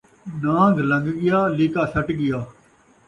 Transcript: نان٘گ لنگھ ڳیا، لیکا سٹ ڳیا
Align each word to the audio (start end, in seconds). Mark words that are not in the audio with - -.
نان٘گ 0.41 0.75
لنگھ 0.89 1.09
ڳیا، 1.19 1.39
لیکا 1.57 1.83
سٹ 1.93 2.07
ڳیا 2.19 2.39